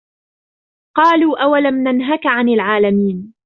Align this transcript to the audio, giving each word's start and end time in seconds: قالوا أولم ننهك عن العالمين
قالوا 0.95 1.43
أولم 1.43 1.75
ننهك 1.87 2.25
عن 2.25 2.49
العالمين 2.49 3.33